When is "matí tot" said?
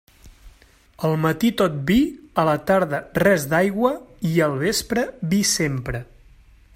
1.25-1.75